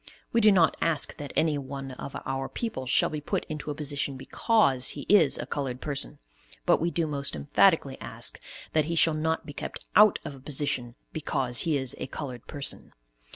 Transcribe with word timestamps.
We 0.33 0.41
do 0.41 0.51
not 0.51 0.75
ask 0.81 1.15
that 1.17 1.31
anyone 1.35 1.91
of 1.91 2.15
our 2.25 2.49
people 2.49 2.87
shall 2.87 3.11
be 3.11 3.21
put 3.21 3.45
into 3.49 3.69
a 3.69 3.75
position 3.75 4.17
because 4.17 4.93
he 4.97 5.01
is 5.07 5.37
a 5.37 5.45
colored 5.45 5.79
person, 5.79 6.17
but 6.65 6.81
we 6.81 6.89
do 6.89 7.05
most 7.05 7.35
emphatically 7.35 7.99
ask 8.01 8.39
that 8.73 8.85
he 8.85 8.95
shall 8.95 9.13
not 9.13 9.45
be 9.45 9.53
kept 9.53 9.85
out 9.95 10.17
of 10.25 10.33
a 10.33 10.39
position 10.39 10.95
because 11.13 11.59
he 11.69 11.77
is 11.77 11.95
a 11.99 12.07
colored 12.07 12.47
person. 12.47 12.93